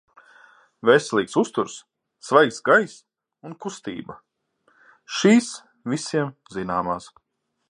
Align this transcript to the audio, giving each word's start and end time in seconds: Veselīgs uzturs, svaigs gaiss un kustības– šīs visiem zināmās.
Veselīgs 0.89 1.35
uzturs, 1.41 1.75
svaigs 2.29 2.59
gaiss 2.71 2.97
un 3.51 3.55
kustības– 3.67 4.25
šīs 5.19 5.55
visiem 5.95 6.37
zināmās. 6.59 7.13